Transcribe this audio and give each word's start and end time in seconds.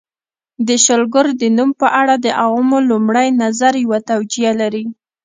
د 0.67 0.69
شلګر 0.85 1.27
د 1.41 1.43
نوم 1.57 1.69
په 1.81 1.87
اړه 2.01 2.15
د 2.25 2.27
عوامو 2.41 2.77
لومړی 2.89 3.27
نظر 3.41 3.73
یوه 3.85 3.99
توجیه 4.11 4.51
لري 4.61 4.85